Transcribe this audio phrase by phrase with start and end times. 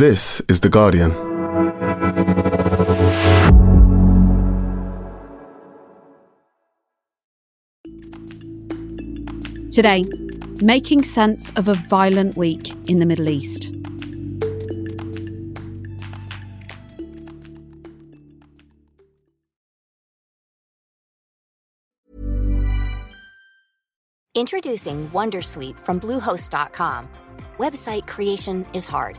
[0.00, 1.10] This is The Guardian.
[9.70, 10.06] Today,
[10.62, 13.66] making sense of a violent week in the Middle East.
[24.34, 27.06] Introducing Wondersuite from Bluehost.com.
[27.58, 29.18] Website creation is hard,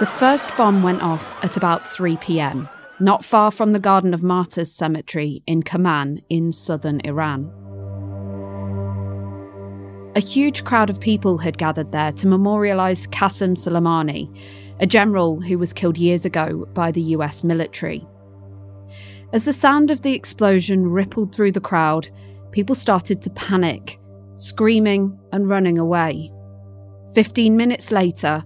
[0.00, 4.24] The first bomb went off at about 3 pm, not far from the Garden of
[4.24, 7.48] Martyrs cemetery in Kerman in southern Iran.
[10.16, 14.28] A huge crowd of people had gathered there to memorialise Qasem Soleimani,
[14.80, 18.04] a general who was killed years ago by the US military.
[19.32, 22.08] As the sound of the explosion rippled through the crowd,
[22.50, 24.00] people started to panic,
[24.34, 26.32] screaming and running away.
[27.14, 28.42] Fifteen minutes later,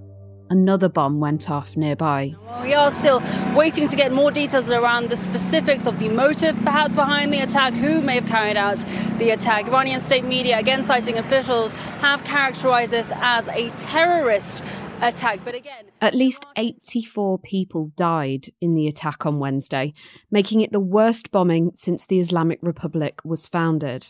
[0.51, 2.35] another bomb went off nearby.
[2.63, 3.23] We are still
[3.55, 7.75] waiting to get more details around the specifics of the motive perhaps behind the attack,
[7.75, 8.79] who may have carried out
[9.19, 9.67] the attack.
[9.67, 14.63] Iranian state media, again citing officials, have characterized this as a terrorist
[15.01, 15.41] attack.
[15.45, 19.93] But again, At least 84 people died in the attack on Wednesday,
[20.31, 24.09] making it the worst bombing since the Islamic Republic was founded.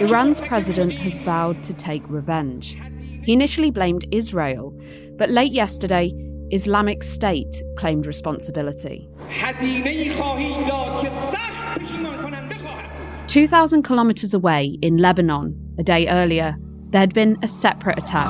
[0.00, 2.76] Iran's president has vowed to take revenge.
[3.24, 4.78] He initially blamed Israel,
[5.16, 6.12] but late yesterday,
[6.50, 9.08] Islamic State claimed responsibility.
[13.26, 16.56] 2,000 kilometres away in Lebanon, a day earlier,
[16.90, 18.28] there had been a separate attack.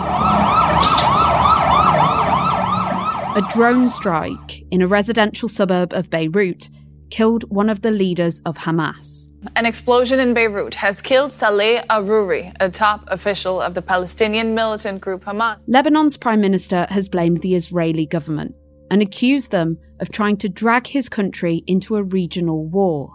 [3.37, 6.71] A drone strike in a residential suburb of Beirut
[7.11, 9.28] killed one of the leaders of Hamas.
[9.55, 15.00] An explosion in Beirut has killed Saleh Arouri, a top official of the Palestinian militant
[15.00, 15.62] group Hamas.
[15.69, 18.55] Lebanon's prime minister has blamed the Israeli government
[18.91, 23.15] and accused them of trying to drag his country into a regional war.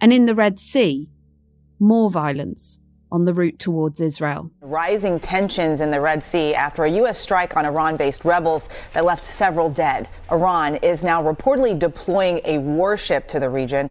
[0.00, 1.08] And in the Red Sea,
[1.78, 2.78] more violence
[3.12, 4.50] on the route towards Israel.
[4.62, 7.18] Rising tensions in the Red Sea after a U.S.
[7.18, 10.08] strike on Iran based rebels that left several dead.
[10.32, 13.90] Iran is now reportedly deploying a warship to the region.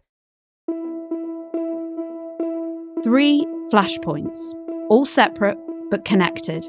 [3.04, 4.40] Three flashpoints,
[4.88, 5.58] all separate
[5.90, 6.66] but connected,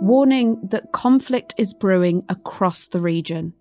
[0.00, 3.52] warning that conflict is brewing across the region.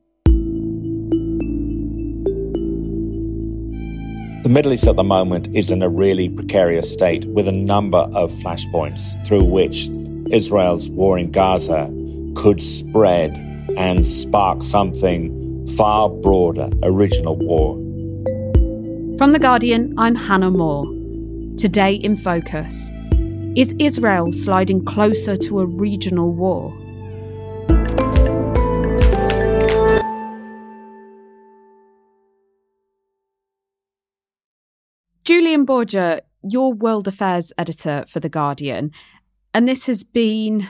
[4.49, 7.99] The Middle East at the moment is in a really precarious state with a number
[7.99, 9.91] of flashpoints through which
[10.33, 11.87] Israel's war in Gaza
[12.35, 13.37] could spread
[13.77, 17.75] and spark something far broader, a regional war.
[19.19, 20.85] From The Guardian, I'm Hannah Moore.
[21.55, 22.89] Today in Focus
[23.55, 26.75] Is Israel sliding closer to a regional war?
[35.49, 38.91] Julian Borger, your world affairs editor for The Guardian,
[39.51, 40.69] and this has been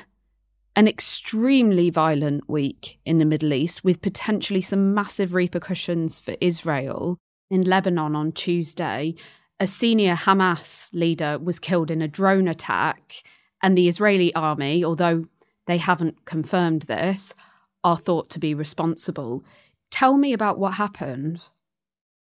[0.74, 7.18] an extremely violent week in the Middle East with potentially some massive repercussions for Israel.
[7.52, 9.16] In Lebanon on Tuesday,
[9.60, 13.16] a senior Hamas leader was killed in a drone attack,
[13.62, 15.26] and the Israeli army, although
[15.68, 17.36] they haven't confirmed this,
[17.84, 19.44] are thought to be responsible.
[19.92, 21.42] Tell me about what happened.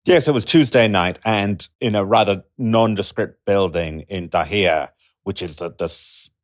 [0.07, 4.91] Yes, it was Tuesday night, and in a rather nondescript building in Dahia,
[5.25, 5.89] which is the, the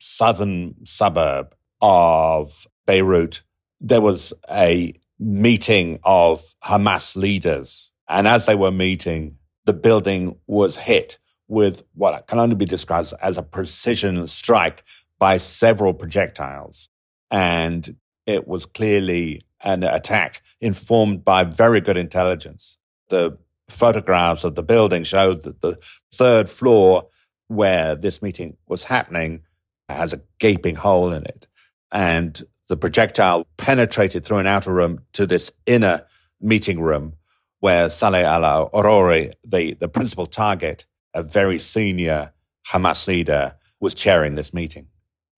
[0.00, 3.42] southern suburb of Beirut,
[3.81, 7.92] there was a meeting of Hamas leaders.
[8.08, 13.14] And as they were meeting, the building was hit with what can only be described
[13.22, 14.82] as a precision strike
[15.20, 16.88] by several projectiles.
[17.31, 17.94] And
[18.26, 22.76] it was clearly an attack informed by very good intelligence.
[23.08, 23.38] The
[23.72, 25.76] photographs of the building showed that the
[26.14, 27.08] third floor
[27.48, 29.42] where this meeting was happening
[29.88, 31.46] has a gaping hole in it.
[31.92, 36.06] And the projectile penetrated through an outer room to this inner
[36.40, 37.14] meeting room
[37.60, 42.32] where Saleh al Aruri, the, the principal target, a very senior
[42.68, 44.88] Hamas leader, was chairing this meeting.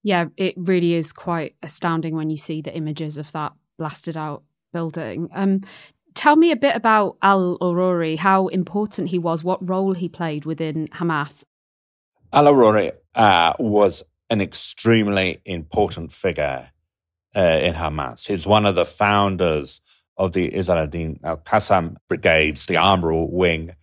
[0.02, 4.42] Yeah, it really is quite astounding when you see the images of that blasted out
[4.72, 5.28] building.
[5.34, 5.62] Um,
[6.14, 10.44] tell me a bit about Al Aruri, how important he was, what role he played
[10.44, 11.44] within Hamas.
[12.32, 16.70] Al Aruri uh, was an extremely important figure
[17.36, 18.26] uh, in Hamas.
[18.26, 19.80] He's one of the founders
[20.16, 23.74] of the Izz al Qassam brigades, the armorer wing.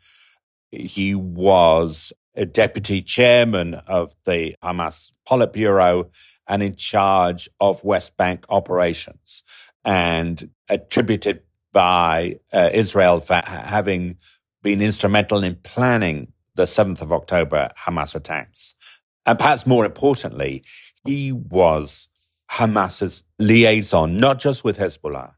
[0.71, 6.09] He was a deputy chairman of the Hamas Politburo
[6.47, 9.43] and in charge of West Bank operations
[9.83, 14.17] and attributed by uh, Israel for having
[14.61, 18.75] been instrumental in planning the 7th of October Hamas attacks.
[19.25, 20.63] And perhaps more importantly,
[21.05, 22.09] he was
[22.51, 25.33] Hamas's liaison, not just with Hezbollah,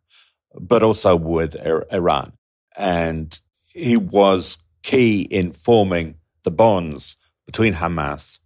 [0.60, 1.56] but also with
[1.92, 2.34] Iran.
[2.76, 3.40] And
[3.74, 8.40] he was key in forming the bonds between Hamas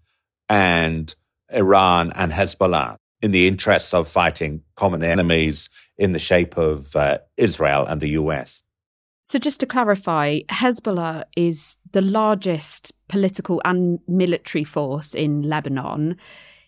[0.50, 1.14] and
[1.52, 7.18] Iran and Hezbollah in the interests of fighting common enemies in the shape of uh,
[7.38, 8.62] Israel and the US.
[9.24, 16.16] So, just to clarify, Hezbollah is the largest political and military force in Lebanon.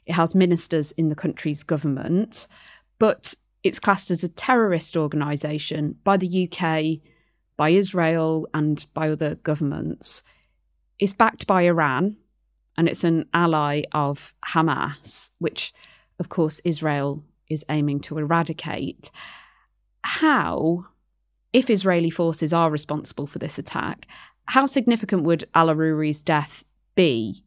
[0.06, 2.48] It has ministers in the country's government,
[2.98, 7.00] but it's classed as a terrorist organisation by the UK,
[7.56, 10.24] by Israel, and by other governments.
[10.98, 12.18] It's backed by Iran,
[12.78, 15.74] and it's an ally of Hamas, which,
[16.19, 19.12] of course, Israel is aiming to eradicate.
[20.04, 20.86] How
[21.51, 24.06] if Israeli forces are responsible for this attack,
[24.45, 26.63] how significant would Al Aruri's death
[26.95, 27.44] be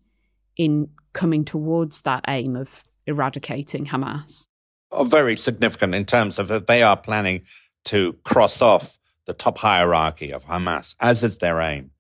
[0.56, 4.46] in coming towards that aim of eradicating Hamas?
[4.90, 7.42] Oh, very significant in terms of that they are planning
[7.84, 11.90] to cross off the top hierarchy of Hamas, as is their aim,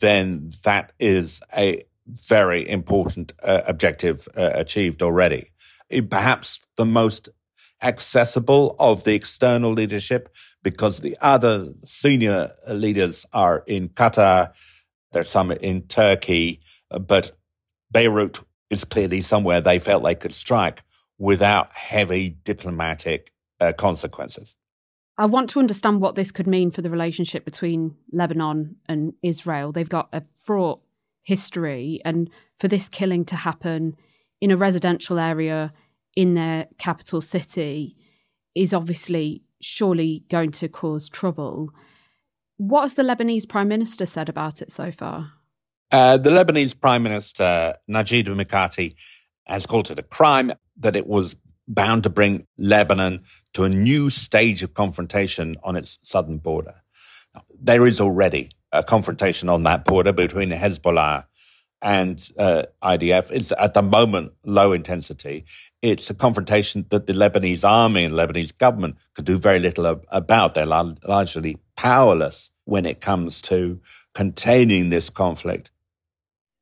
[0.00, 5.50] then that is a very important uh, objective uh, achieved already.
[6.08, 7.28] Perhaps the most
[7.82, 14.52] accessible of the external leadership because the other senior leaders are in Qatar.
[15.12, 16.60] There's some in Turkey,
[16.90, 17.32] but
[17.90, 20.82] Beirut is clearly somewhere they felt they could strike
[21.18, 24.56] without heavy diplomatic uh, consequences.
[25.18, 29.70] I want to understand what this could mean for the relationship between Lebanon and Israel.
[29.70, 30.80] They've got a fraught
[31.22, 33.96] history, and for this killing to happen
[34.40, 35.72] in a residential area
[36.16, 37.96] in their capital city
[38.54, 41.70] is obviously surely going to cause trouble.
[42.56, 45.32] What has the Lebanese Prime Minister said about it so far?
[45.90, 48.94] Uh, the Lebanese Prime Minister, Najib Mikati,
[49.44, 51.36] has called it a crime, that it was
[51.66, 53.22] bound to bring Lebanon
[53.54, 56.74] to a new stage of confrontation on its southern border.
[57.60, 61.24] There is already a confrontation on that border between Hezbollah
[61.82, 63.30] and uh, IDF.
[63.30, 65.44] It's at the moment low intensity.
[65.82, 70.54] It's a confrontation that the Lebanese army and Lebanese government could do very little about.
[70.54, 73.80] They're largely powerless when it comes to
[74.14, 75.70] containing this conflict.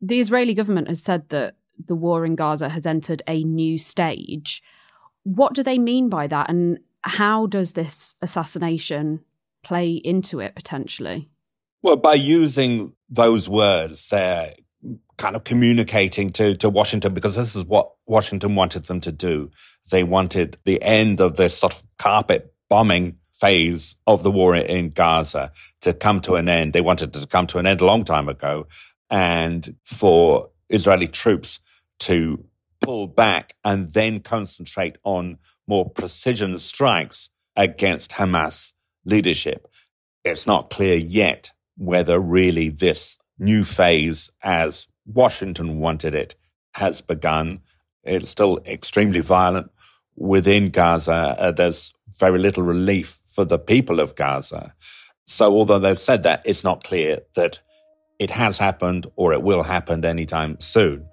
[0.01, 1.57] The Israeli government has said that
[1.87, 4.63] the war in Gaza has entered a new stage.
[5.25, 6.49] What do they mean by that?
[6.49, 9.21] And how does this assassination
[9.65, 11.29] play into it potentially?
[11.83, 14.55] Well, by using those words, they're
[15.19, 19.51] kind of communicating to, to Washington because this is what Washington wanted them to do.
[19.91, 24.91] They wanted the end of this sort of carpet bombing phase of the war in
[24.91, 25.53] Gaza
[25.83, 26.73] to come to an end.
[26.73, 28.67] They wanted it to come to an end a long time ago
[29.11, 31.61] and for Israeli troops
[32.01, 32.45] to
[32.81, 38.73] pull back and then concentrate on more precision strikes against Hamas
[39.05, 39.69] leadership.
[40.25, 46.35] It's not clear yet whether really this new phase as Washington wanted it
[46.75, 47.61] has begun.
[48.05, 49.71] It's still extremely violent
[50.17, 51.37] within Gaza.
[51.39, 54.75] Uh, there's very little relief for the people of Gaza.
[55.25, 57.61] So although they've said that, it's not clear that
[58.19, 61.07] it has happened or it will happen anytime soon.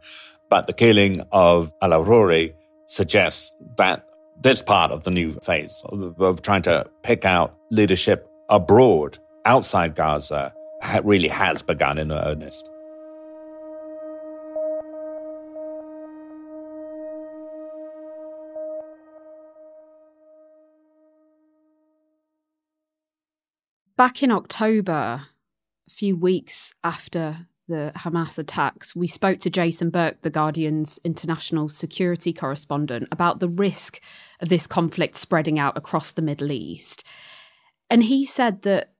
[0.50, 2.54] But the killing of Al Aruri
[2.88, 4.06] suggests that
[4.42, 9.96] this part of the new phase of, of trying to pick out leadership abroad, outside
[9.96, 10.54] Gaza,
[11.04, 12.70] really has begun in earnest.
[23.98, 25.24] Back in October,
[25.90, 31.70] a few weeks after the Hamas attacks, we spoke to Jason Burke, the Guardian's international
[31.70, 34.02] security correspondent, about the risk
[34.42, 37.06] of this conflict spreading out across the Middle East.
[37.90, 38.92] And he said that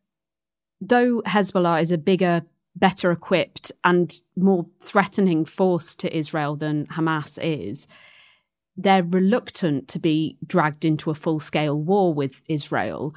[0.80, 7.38] though Hezbollah is a bigger, better equipped, and more threatening force to Israel than Hamas
[7.42, 7.86] is,
[8.78, 13.14] they're reluctant to be dragged into a full scale war with Israel.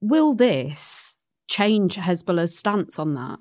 [0.00, 1.16] Will this
[1.48, 3.38] change Hezbollah's stance on that?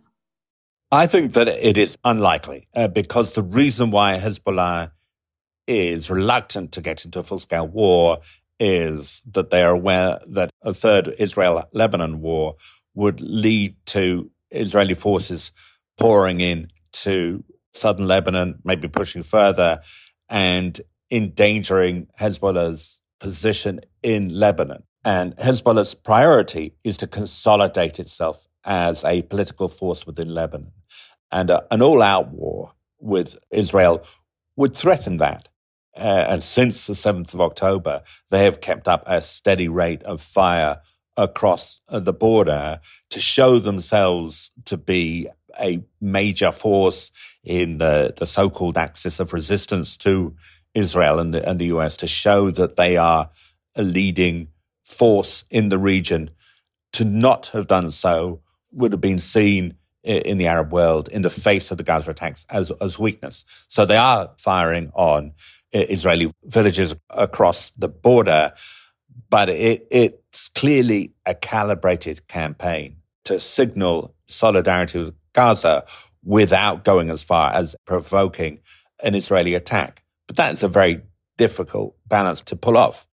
[0.92, 4.92] I think that it is unlikely uh, because the reason why Hezbollah
[5.68, 8.18] is reluctant to get into a full scale war
[8.60, 12.56] is that they are aware that a third Israel Lebanon war
[12.96, 15.52] would lead to Israeli forces
[15.98, 19.82] pouring in to southern Lebanon, maybe pushing further
[20.30, 20.80] and
[21.12, 24.84] endangering Hezbollah's position in Lebanon.
[25.08, 30.74] And Hezbollah's priority is to consolidate itself as a political force within Lebanon.
[31.32, 34.04] And uh, an all out war with Israel
[34.58, 35.48] would threaten that.
[35.96, 40.20] Uh, and since the 7th of October, they have kept up a steady rate of
[40.20, 40.82] fire
[41.16, 47.14] across uh, the border to show themselves to be a major force
[47.46, 50.36] in the, the so-called axis of resistance to
[50.74, 53.30] Israel and the, and the US, to show that they are
[53.74, 54.50] a leading
[54.88, 56.32] force in the region.
[56.94, 58.42] To not have done so
[58.72, 62.46] would have been seen in the Arab world in the face of the Gaza attacks
[62.50, 63.46] as, as weakness.
[63.68, 65.34] So they are firing on
[65.76, 68.54] uh, Israeli villages across the border,
[69.30, 75.86] but it, it's clearly a calibrated campaign to signal solidarity with Gaza
[76.24, 78.60] without going as far as provoking
[79.04, 80.04] an Israeli attack.
[80.28, 81.02] But that's a very
[81.38, 83.08] difficult balance to pull off.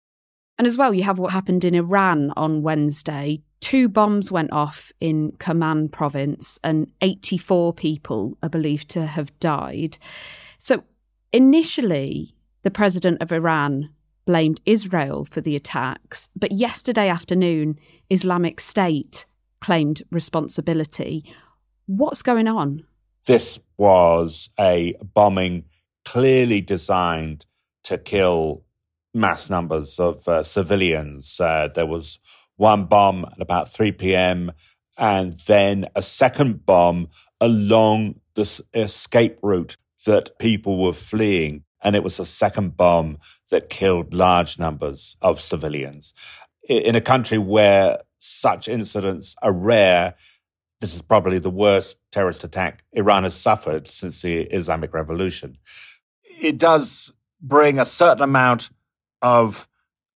[0.58, 4.92] And as well, you have what happened in Iran on Wednesday two bombs went off
[5.00, 9.96] in Kerman province, and 84 people are believed to have died.
[10.60, 10.84] So,
[11.32, 13.88] initially, the president of Iran
[14.26, 17.78] blamed Israel for the attacks, but yesterday afternoon,
[18.10, 19.24] Islamic State
[19.62, 21.24] claimed responsibility.
[21.86, 22.84] What's going on?
[23.24, 25.64] This was a bombing
[26.04, 27.46] clearly designed
[27.84, 28.63] to kill
[29.14, 31.40] mass numbers of uh, civilians.
[31.40, 32.18] Uh, there was
[32.56, 34.52] one bomb at about 3 p.m.,
[34.96, 37.08] and then a second bomb
[37.40, 41.64] along the escape route that people were fleeing.
[41.82, 43.18] And it was a second bomb
[43.50, 46.14] that killed large numbers of civilians.
[46.68, 50.14] In a country where such incidents are rare,
[50.80, 55.58] this is probably the worst terrorist attack Iran has suffered since the Islamic Revolution.
[56.40, 58.70] It does bring a certain amount
[59.24, 59.66] of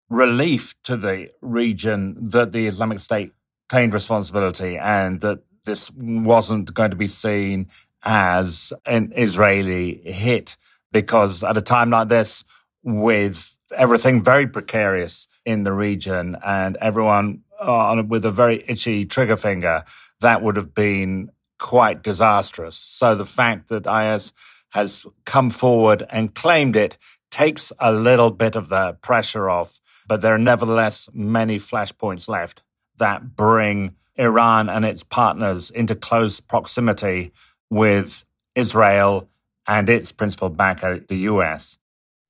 [0.07, 3.33] relief to the region that the Islamic State
[3.67, 7.67] claimed responsibility and that this wasn't going to be seen
[8.03, 10.55] as an Israeli hit
[10.91, 12.43] because at a time like this,
[12.83, 19.35] with everything very precarious in the region and everyone on, with a very itchy trigger
[19.37, 19.83] finger,
[20.21, 22.77] that would have been quite disastrous.
[22.77, 24.33] So the fact that IS
[24.69, 26.97] has come forward and claimed it
[27.29, 32.63] takes a little bit of the pressure off but there are nevertheless many flashpoints left
[32.97, 37.31] that bring Iran and its partners into close proximity
[37.69, 39.29] with Israel
[39.67, 41.77] and its principal backer, the US.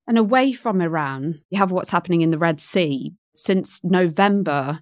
[0.06, 3.14] And away from Iran, you have what's happening in the Red Sea.
[3.34, 4.82] Since November,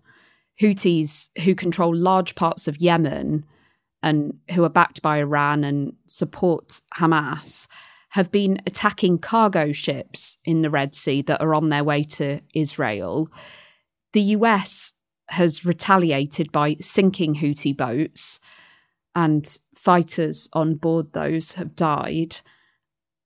[0.59, 3.45] Houthis, who control large parts of Yemen
[4.01, 7.67] and who are backed by Iran and support Hamas,
[8.17, 12.39] have been attacking cargo ships in the Red Sea that are on their way to
[12.55, 13.29] Israel.
[14.13, 14.95] The US
[15.27, 18.39] has retaliated by sinking Houthi boats,
[19.13, 22.41] and fighters on board those have died.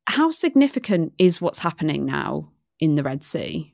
[0.08, 3.74] How significant is what's happening now in the Red Sea?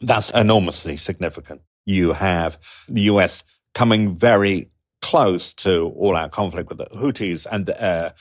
[0.00, 1.62] That's enormously significant.
[1.86, 2.56] You have
[2.88, 3.42] the US
[3.74, 8.12] coming very close to all out conflict with the Houthis and uh,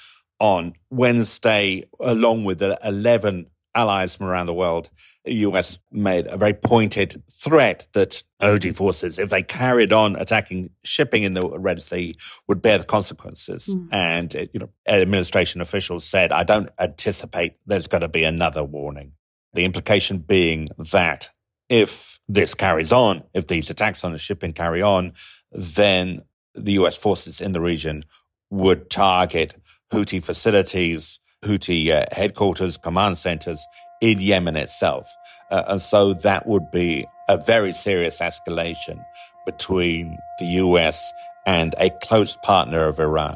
[0.41, 3.45] on Wednesday, along with the 11
[3.75, 4.89] allies from around the world,
[5.23, 10.71] the US made a very pointed threat that Houthi forces, if they carried on attacking
[10.83, 12.15] shipping in the Red Sea,
[12.47, 13.75] would bear the consequences.
[13.75, 13.87] Mm.
[13.91, 19.13] And, you know, administration officials said, I don't anticipate there's going to be another warning.
[19.53, 21.29] The implication being that
[21.69, 25.13] if this carries on, if these attacks on the shipping carry on,
[25.51, 26.23] then
[26.55, 28.05] the US forces in the region
[28.49, 29.55] would target
[29.91, 33.65] Houthi facilities, Houthi uh, headquarters, command centers
[34.01, 35.13] in Yemen itself.
[35.49, 39.03] Uh, and so that would be a very serious escalation
[39.45, 41.11] between the US
[41.45, 43.35] and a close partner of Iran.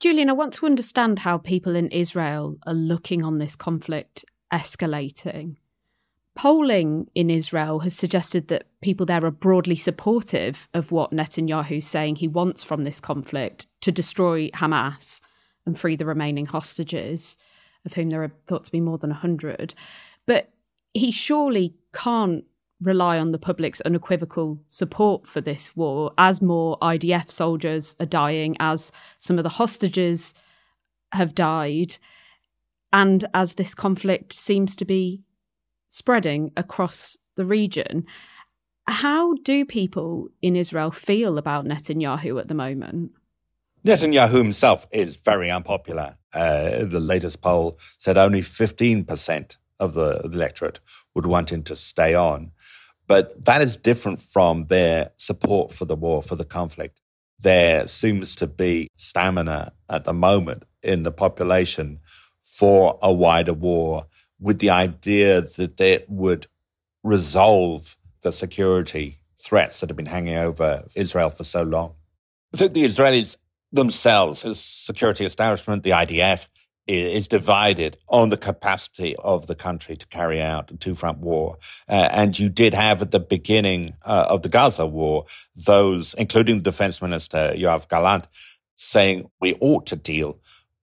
[0.00, 5.56] Julian, I want to understand how people in Israel are looking on this conflict escalating.
[6.36, 12.16] Polling in Israel has suggested that people there are broadly supportive of what Netanyahu's saying
[12.16, 15.20] he wants from this conflict to destroy Hamas
[15.66, 17.36] and free the remaining hostages,
[17.84, 19.74] of whom there are thought to be more than 100.
[20.26, 20.52] But
[20.94, 22.44] he surely can't
[22.80, 28.56] rely on the public's unequivocal support for this war as more IDF soldiers are dying,
[28.60, 30.34] as some of the hostages
[31.12, 31.96] have died,
[32.92, 35.22] and as this conflict seems to be
[35.88, 38.04] spreading across the region.
[38.86, 43.12] How do people in Israel feel about Netanyahu at the moment?
[43.84, 46.16] Netanyahu himself is very unpopular.
[46.32, 50.80] Uh, the latest poll said only 15% of the electorate
[51.14, 52.52] would want him to stay on.
[53.08, 57.00] But that is different from their support for the war, for the conflict.
[57.40, 62.00] There seems to be stamina at the moment in the population
[62.42, 64.06] for a wider war
[64.38, 66.46] with the idea that it would
[67.02, 71.94] resolve the security threats that have been hanging over Israel for so long.
[72.52, 73.36] I think the Israelis
[73.72, 76.46] themselves, the security establishment, the IDF,
[76.88, 81.58] is divided on the capacity of the country to carry out a two front war.
[81.88, 86.62] Uh, and you did have at the beginning uh, of the Gaza war, those, including
[86.62, 88.26] Defense Minister Yoav Gallant,
[88.74, 90.40] saying we ought to deal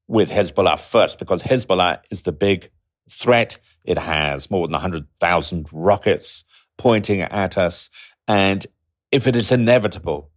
[0.07, 2.69] with Hezbollah first because Hezbollah is the big
[3.09, 3.57] threat.
[3.83, 6.43] It has more than 100,000 rockets
[6.77, 7.89] pointing at us.
[8.27, 8.65] And
[9.11, 10.29] if it is inevitable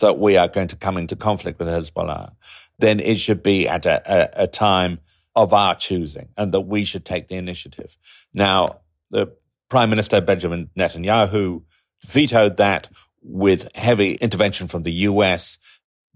[0.00, 2.32] that we are going to come into conflict with Hezbollah,
[2.78, 4.02] then it should be at a,
[4.40, 5.00] a, a time
[5.36, 7.96] of our choosing and that we should take the initiative.
[8.32, 9.32] Now, the
[9.68, 11.62] Prime Minister Benjamin Netanyahu
[12.06, 12.88] vetoed that
[13.22, 15.58] with heavy intervention from the US,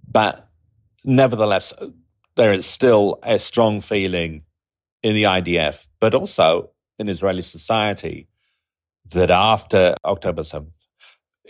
[0.07, 0.49] but
[1.05, 1.73] nevertheless,
[2.37, 4.43] there is still a strong feeling
[5.03, 8.29] in the IDF, but also in Israeli society,
[9.13, 10.87] that after October 7th,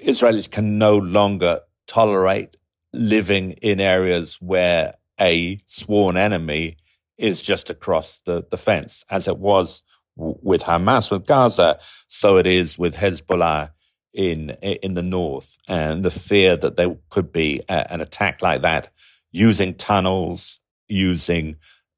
[0.02, 2.56] Israelis can no longer tolerate
[2.92, 6.76] living in areas where a sworn enemy
[7.16, 9.82] is just across the, the fence, as it was
[10.16, 13.70] w- with Hamas, with Gaza, so it is with Hezbollah
[14.14, 18.62] in in the north, and the fear that there could be a, an attack like
[18.62, 18.88] that
[19.32, 21.56] using tunnels, using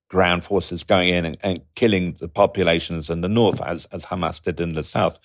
[0.08, 4.42] ground forces going in and, and, killing the populations in the north, as, as Hamas
[4.42, 5.20] did in the south.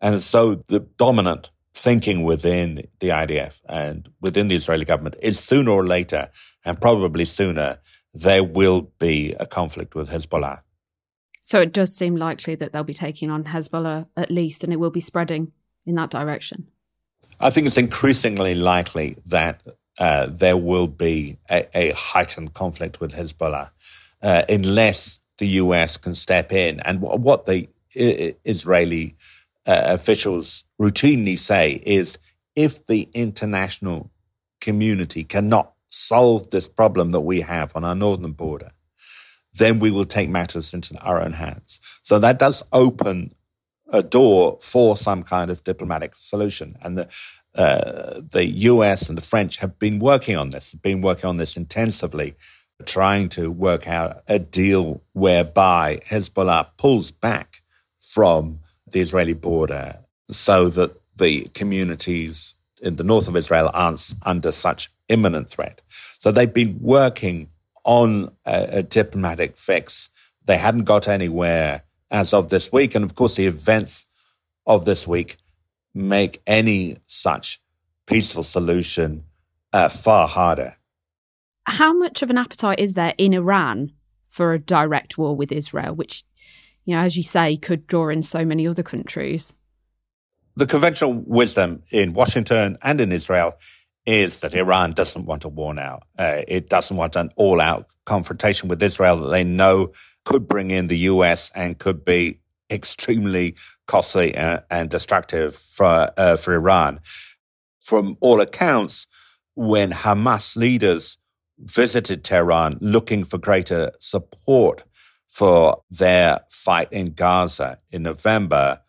[0.00, 5.70] And so the dominant thinking within the IDF and within the Israeli government is sooner
[5.70, 6.30] or later,
[6.64, 7.78] and probably sooner,
[8.14, 10.60] there will be a conflict with Hezbollah.
[11.44, 14.76] So it does seem likely that they'll be taking on Hezbollah at least, and it
[14.76, 15.52] will be spreading
[15.86, 16.68] in that direction.
[17.40, 19.62] I think it's increasingly likely that
[19.98, 23.70] uh, there will be a, a, heightened conflict with Hezbollah
[24.22, 26.80] uh, unless the US can step in.
[26.80, 29.16] And what the Israeli
[29.66, 32.18] uh, officials routinely say is
[32.56, 34.10] if the international
[34.60, 38.72] community cannot solve this problem that we have on our northern border,
[39.54, 41.80] then we will take matters into our own hands.
[42.02, 43.32] So that does open
[43.90, 46.76] a door for some kind of diplomatic solution.
[46.80, 47.08] And the,
[47.54, 51.56] uh, the US and the French have been working on this, been working on this
[51.56, 52.34] intensively
[52.86, 57.62] trying to work out a deal whereby Hezbollah pulls back
[58.00, 64.50] from the Israeli border so that the communities in the north of Israel aren't under
[64.50, 65.80] such imminent threat.
[66.18, 67.48] So they've been working
[67.84, 70.08] on a, a diplomatic fix.
[70.44, 72.94] They hadn't got anywhere as of this week.
[72.94, 74.06] And of course, the events
[74.66, 75.36] of this week
[75.94, 77.60] make any such
[78.06, 79.24] peaceful solution
[79.72, 80.76] uh, far harder
[81.66, 83.92] how much of an appetite is there in Iran
[84.28, 86.24] for a direct war with Israel, which,
[86.84, 89.52] you know, as you say, could draw in so many other countries?
[90.56, 93.54] The conventional wisdom in Washington and in Israel
[94.04, 96.00] is that Iran doesn't want a war now.
[96.18, 99.92] Uh, it doesn't want an all out confrontation with Israel that they know
[100.24, 103.54] could bring in the US and could be extremely
[103.86, 107.00] costly and, uh, and destructive for, uh, for Iran.
[107.80, 109.06] From all accounts,
[109.54, 111.18] when Hamas leaders
[111.58, 114.84] visited Tehran looking for greater support
[115.28, 118.80] for their fight in Gaza in November,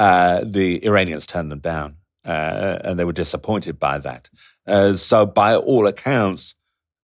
[0.00, 1.96] uh, the Iranians turned them down.
[2.24, 4.28] Uh, and they were disappointed by that.
[4.66, 6.54] Uh, so, by all accounts,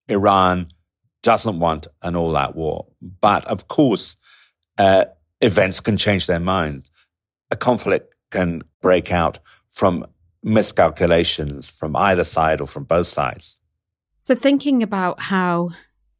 [0.08, 0.66] Iran
[1.22, 2.86] doesn't want an all out war.
[3.00, 4.16] But of course,
[4.78, 5.06] uh,
[5.40, 6.90] events can change their mind.
[7.50, 9.38] A conflict can break out
[9.70, 10.04] from
[10.42, 13.58] miscalculations from either side or from both sides.
[14.20, 15.70] So, thinking about how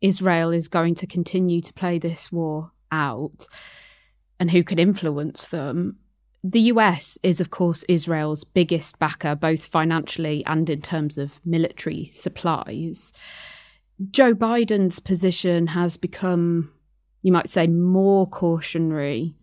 [0.00, 3.46] Israel is going to continue to play this war out
[4.38, 5.98] and who could influence them.
[6.48, 12.08] The US is, of course, Israel's biggest backer, both financially and in terms of military
[12.12, 13.12] supplies.
[14.12, 16.72] Joe Biden's position has become,
[17.22, 19.34] you might say, more cautionary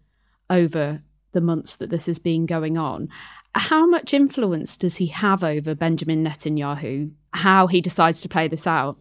[0.50, 3.10] over the months that this has been going on.
[3.54, 8.66] How much influence does he have over Benjamin Netanyahu, how he decides to play this
[8.66, 8.98] out?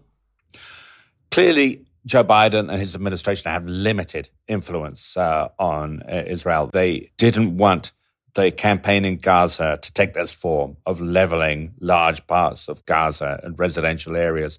[1.31, 6.71] Clearly, Joe Biden and his administration have limited influence uh, on uh, Israel.
[6.73, 7.93] They didn't want
[8.35, 13.59] the campaign in Gaza to take this form of leveling large parts of Gaza and
[13.59, 14.59] residential areas.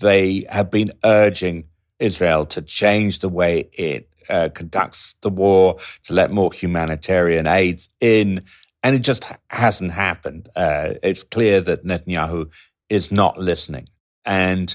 [0.00, 1.64] They have been urging
[1.98, 7.82] Israel to change the way it uh, conducts the war, to let more humanitarian aid
[8.00, 8.40] in.
[8.82, 10.48] And it just hasn't happened.
[10.54, 12.52] Uh, it's clear that Netanyahu
[12.88, 13.88] is not listening.
[14.24, 14.74] And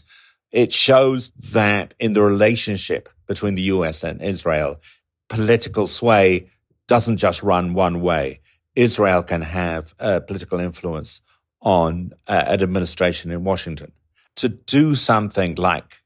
[0.54, 4.80] it shows that in the relationship between the US and Israel,
[5.28, 6.48] political sway
[6.88, 8.40] doesn't just run one way.
[8.76, 11.22] Israel can have political influence
[11.62, 13.92] on uh, an administration in Washington.
[14.38, 16.04] To do something like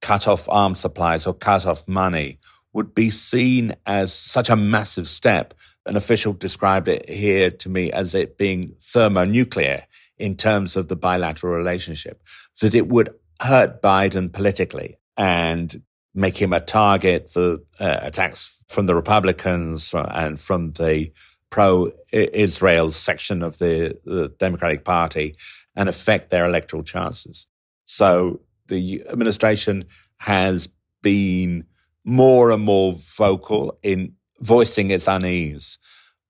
[0.00, 2.38] cut off arms supplies or cut off money
[2.72, 5.54] would be seen as such a massive step.
[5.86, 9.84] An official described it here to me as it being thermonuclear
[10.18, 12.22] in terms of the bilateral relationship,
[12.60, 15.82] that it would hurt Biden politically and
[16.14, 21.10] make him a target for uh, attacks from the Republicans and from the
[21.50, 25.34] pro Israel section of the, the, Democratic Party
[25.74, 27.46] and affect their electoral chances.
[27.86, 29.84] So the administration
[30.18, 30.68] has
[31.02, 31.64] been
[32.04, 35.78] more and more vocal in voicing its unease,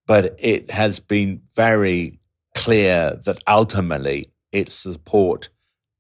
[0.07, 2.21] but it has been very
[2.55, 5.49] clear that ultimately its support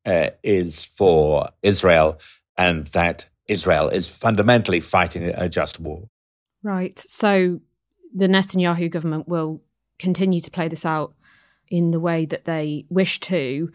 [0.08, 2.18] uh, is for Israel
[2.56, 6.08] and that Israel is fundamentally fighting a just war.
[6.62, 6.98] Right.
[6.98, 7.60] So
[8.14, 9.62] the Netanyahu government will
[9.98, 11.14] continue to play this out
[11.68, 13.70] in the way that they wish to.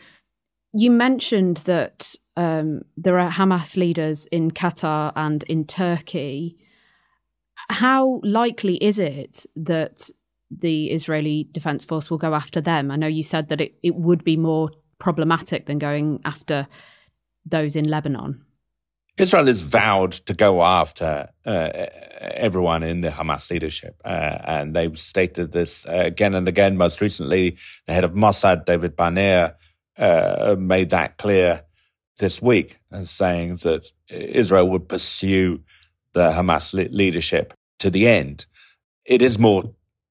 [0.74, 6.58] You mentioned that um, there are Hamas leaders in Qatar and in Turkey.
[7.69, 10.10] How likely is it that
[10.50, 12.89] the Israeli Defense Force will go after them?
[12.89, 14.72] I know you said that it, it would be more
[15.04, 16.66] problematic than going after
[17.46, 18.42] those in Lebanon.
[19.18, 21.70] Israel has vowed to go after uh,
[22.20, 26.78] everyone in the Hamas leadership, uh, and they've stated this uh, again and again.
[26.78, 29.56] Most recently, the head of Mossad, David Barnea,
[30.00, 31.62] uh, made that clear
[32.18, 35.60] this week, as saying that Israel would pursue
[36.13, 38.48] the Hamas le- leadership to the end.
[39.06, 39.63] It is more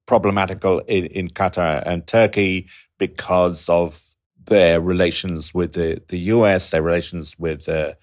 [0.06, 4.11] problematical in, in Qatar and Turkey because of
[4.46, 7.94] their relations with the, the US, their relations with uh,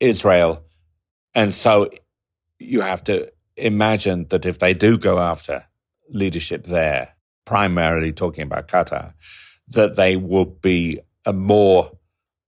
[0.00, 0.64] Israel.
[1.34, 1.90] And so
[2.58, 5.64] you have to imagine that if they do go after
[6.10, 9.14] leadership there, primarily talking about Qatar,
[9.68, 11.92] that they would be a more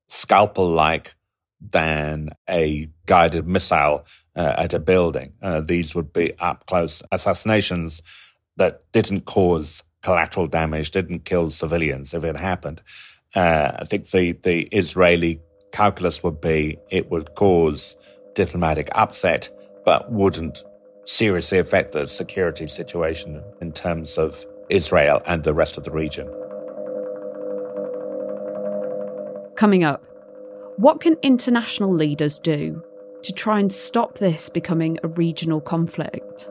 [0.08, 1.14] scalpel like
[1.60, 4.04] than a guided missile
[4.36, 5.32] uh, at a building.
[5.42, 8.02] Uh, these would be up close assassinations
[8.56, 12.82] that didn't cause collateral damage, didn't kill civilians if it happened.
[13.34, 15.40] Uh, I think the, the Israeli
[15.72, 17.96] calculus would be it would cause
[18.34, 19.50] diplomatic upset,
[19.84, 20.64] but wouldn't
[21.04, 26.26] seriously affect the security situation in terms of Israel and the rest of the region.
[29.56, 30.04] Coming up,
[30.76, 32.82] what can international leaders do
[33.22, 36.50] to try and stop this becoming a regional conflict?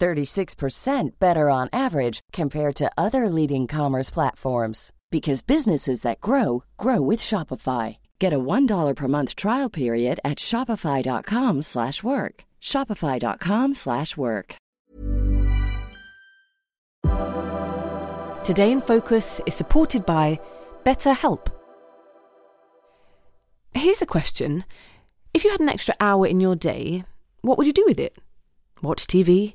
[0.00, 7.00] 36% better on average compared to other leading commerce platforms because businesses that grow grow
[7.00, 7.98] with Shopify.
[8.18, 12.44] Get a $1 per month trial period at shopify.com/work.
[12.60, 14.56] shopify.com/work.
[18.44, 20.40] Today in Focus is supported by
[20.84, 21.48] BetterHelp.
[23.74, 24.64] Here's a question.
[25.32, 27.04] If you had an extra hour in your day,
[27.42, 28.16] what would you do with it?
[28.82, 29.54] Watch TV?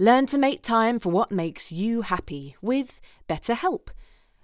[0.00, 3.88] Learn to make time for what makes you happy with BetterHelp.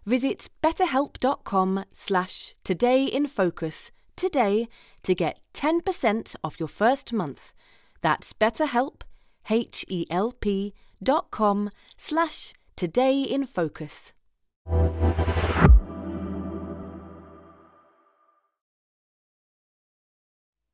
[0.05, 4.67] Visit betterhelp.com slash todayinfocus today
[5.05, 7.53] to get 10% off your first month.
[8.01, 9.03] That's betterhelp,
[9.49, 14.11] H-E-L-P dot com slash todayinfocus.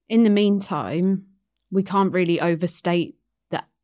[0.09, 1.27] In the meantime,
[1.71, 3.20] we can't really overstate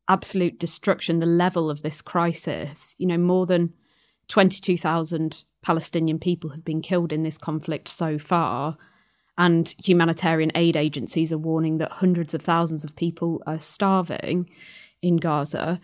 [0.09, 2.95] absolute destruction, the level of this crisis.
[2.97, 3.73] You know, more than
[4.27, 8.77] 22,000 Palestinian people have been killed in this conflict so far.
[9.37, 14.49] And humanitarian aid agencies are warning that hundreds of thousands of people are starving
[15.01, 15.79] in Gaza.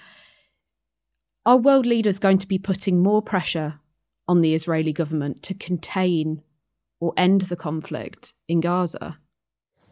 [1.46, 3.76] Are world leaders going to be putting more pressure
[4.28, 6.42] on the Israeli government to contain
[7.00, 9.18] or end the conflict in Gaza?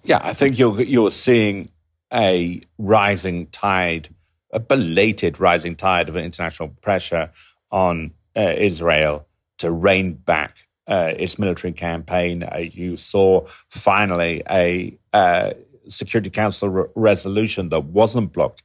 [0.03, 1.69] Yeah, I think you're you're seeing
[2.11, 4.09] a rising tide,
[4.51, 7.31] a belated rising tide of international pressure
[7.71, 9.27] on uh, Israel
[9.59, 12.43] to rein back uh, its military campaign.
[12.43, 15.51] Uh, you saw finally a uh,
[15.87, 18.63] Security Council re- resolution that wasn't blocked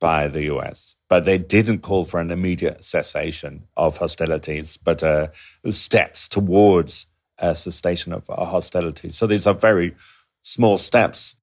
[0.00, 5.28] by the US, but they didn't call for an immediate cessation of hostilities, but uh,
[5.70, 7.06] steps towards
[7.38, 9.16] a cessation of hostilities.
[9.16, 9.94] So these are very
[10.42, 11.36] small steps.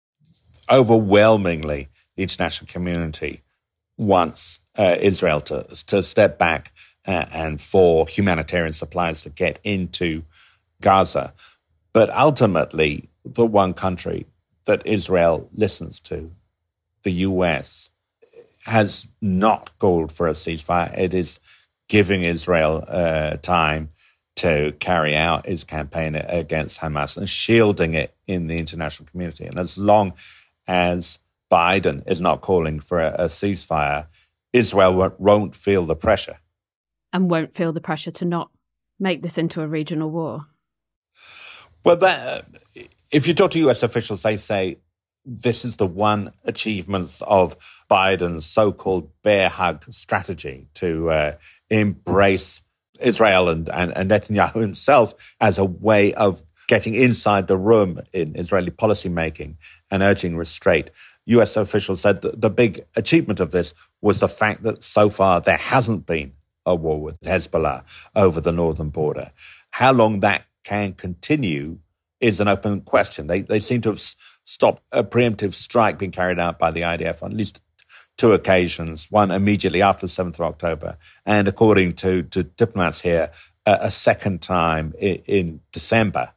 [0.70, 3.42] Overwhelmingly, the international community
[4.02, 6.74] wants uh, Israel to, to step back
[7.08, 10.24] uh, and for humanitarian supplies to get into
[10.82, 11.34] Gaza.
[11.94, 14.26] But ultimately, the one country
[14.66, 16.32] that Israel listens to,
[17.04, 17.92] the US,
[18.66, 20.98] has not called for a ceasefire.
[20.98, 21.40] It is
[21.88, 23.90] giving Israel uh, time
[24.38, 29.46] to carry out its campaign against Hamas and shielding it in the international community.
[29.46, 30.14] And as long
[30.68, 31.20] as
[31.52, 34.08] Biden is not calling for a, a ceasefire,
[34.54, 36.40] Israel won't, won't feel the pressure.
[37.14, 38.50] And won't feel the pressure to not
[39.00, 40.46] make this into a regional war.
[41.84, 42.46] Well, that,
[43.12, 44.78] if you talk to US officials, they say
[45.26, 47.56] this is the one achievement of
[47.90, 51.36] Biden's so called bear hug strategy to uh,
[51.70, 52.62] embrace
[53.00, 58.36] Israel and, and, and Netanyahu himself as a way of getting inside the room in
[58.36, 59.56] Israeli policymaking
[59.90, 60.90] and urging restraint.
[61.26, 65.58] US officials said the big achievement of this was the fact that so far there
[65.58, 66.34] hasn't been
[66.66, 67.84] a war with Hezbollah
[68.16, 69.32] over the northern border.
[69.72, 71.80] How long that can continue
[72.20, 73.28] is an open question.
[73.28, 74.02] They, they seem to have
[74.46, 77.62] stopped a preemptive strike being carried out by the IDF on at least
[78.18, 83.32] two occasions, one immediately after the 7th of October, and according to, to diplomats here,
[83.66, 86.32] a, a second time in, in, December.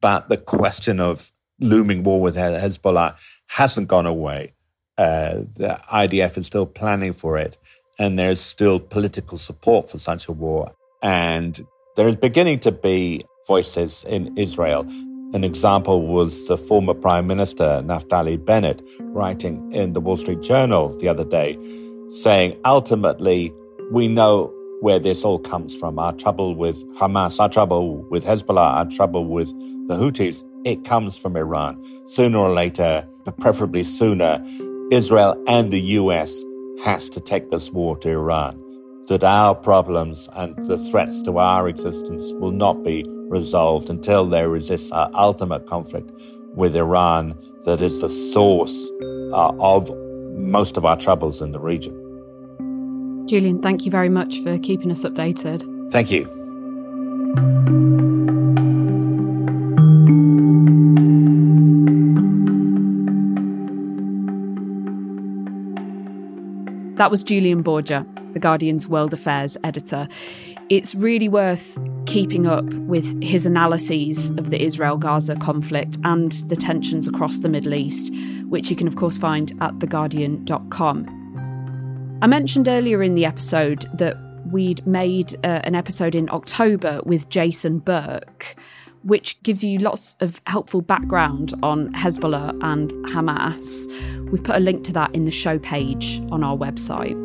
[0.00, 3.16] But the question of looming war with Hezbollah
[3.48, 4.54] hasn't gone away.
[4.96, 7.56] Uh, the IDF is still planning for it,
[7.98, 10.72] and there's still political support for such a war.
[11.02, 11.60] And
[11.96, 14.86] there is beginning to be voices in Israel
[15.34, 20.96] an example was the former Prime Minister Naftali Bennett writing in the Wall Street Journal
[20.96, 21.58] the other day,
[22.08, 23.52] saying, ultimately,
[23.92, 25.98] we know where this all comes from.
[25.98, 29.48] Our trouble with Hamas, our trouble with Hezbollah, our trouble with
[29.86, 31.82] the Houthis, it comes from Iran.
[32.06, 34.44] Sooner or later, but preferably sooner,
[34.90, 36.44] Israel and the US
[36.84, 38.52] has to take this war to Iran
[39.08, 44.54] that our problems and the threats to our existence will not be resolved until there
[44.54, 46.10] is this uh, ultimate conflict
[46.54, 48.90] with Iran that is the source
[49.32, 49.90] uh, of
[50.36, 51.94] most of our troubles in the region.
[53.26, 55.62] Julian, thank you very much for keeping us updated.
[55.90, 56.26] Thank you.
[66.98, 70.08] That was Julian Borger, The Guardian's World Affairs editor.
[70.68, 76.56] It's really worth keeping up with his analyses of the Israel Gaza conflict and the
[76.56, 78.12] tensions across the Middle East,
[78.48, 81.06] which you can, of course, find at theguardian.com.
[82.20, 84.16] I mentioned earlier in the episode that
[84.50, 88.56] we'd made uh, an episode in October with Jason Burke,
[89.02, 93.86] which gives you lots of helpful background on Hezbollah and Hamas.
[94.30, 97.16] We've put a link to that in the show page on our website.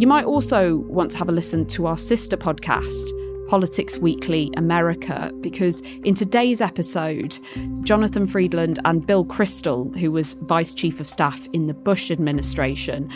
[0.00, 3.08] You might also want to have a listen to our sister podcast,
[3.48, 7.38] Politics Weekly America, because in today's episode,
[7.82, 13.08] Jonathan Freedland and Bill Kristol, who was Vice Chief of Staff in the Bush administration,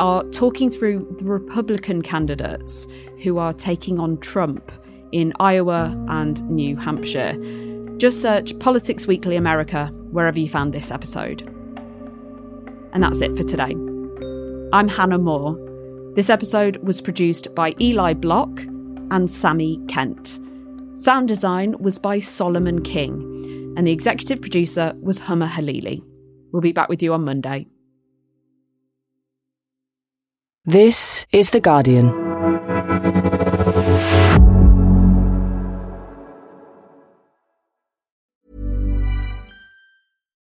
[0.00, 2.86] are talking through the Republican candidates
[3.22, 4.72] who are taking on Trump
[5.12, 7.36] in Iowa and New Hampshire.
[7.96, 11.42] Just search Politics Weekly America wherever you found this episode.
[12.92, 13.74] And that's it for today.
[14.72, 15.56] I'm Hannah Moore.
[16.14, 18.60] This episode was produced by Eli Block
[19.10, 20.40] and Sami Kent.
[20.94, 26.02] Sound design was by Solomon King, and the executive producer was Homa Khaleeli.
[26.52, 27.66] We'll be back with you on Monday.
[30.64, 32.27] This is The Guardian.